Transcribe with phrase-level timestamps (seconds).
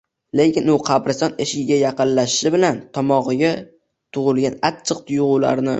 [0.39, 3.53] Lekin u qabriston eshigiga yaqinlashishi bilan tomog'iga
[4.19, 5.69] tugilgan achchiq tuyg'ularni